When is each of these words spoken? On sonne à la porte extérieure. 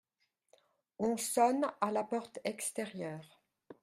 On 0.97 1.15
sonne 1.15 1.67
à 1.79 1.91
la 1.91 2.03
porte 2.03 2.39
extérieure. 2.43 3.39